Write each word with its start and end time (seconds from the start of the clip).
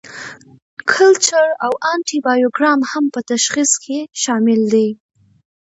کلچر 0.91 1.47
او 1.65 1.71
انټي 1.93 2.17
بایوګرام 2.25 2.79
هم 2.91 3.05
په 3.13 3.19
تشخیص 3.31 3.71
کې 3.83 3.99
شامل 4.21 4.61
دي. 4.73 4.87